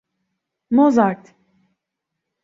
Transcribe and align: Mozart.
Mozart. 0.71 1.25